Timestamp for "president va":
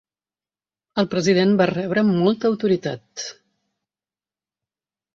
1.11-1.69